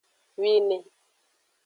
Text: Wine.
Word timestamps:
Wine. 0.37 0.79